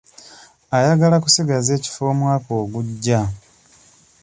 Ayagala 0.75 1.17
kusigaza 1.23 1.71
ekifo 1.77 2.01
omwaka 2.11 2.49
oguja. 2.61 3.21